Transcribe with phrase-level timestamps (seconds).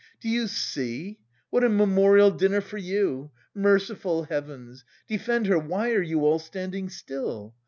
[0.19, 1.19] Do you see?
[1.51, 3.29] What a memorial dinner for you!
[3.53, 4.83] Merciful heavens!
[5.07, 7.53] Defend her, why are you all standing still?